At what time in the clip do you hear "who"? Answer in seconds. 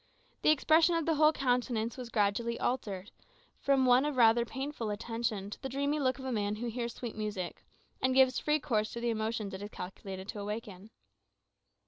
6.55-6.69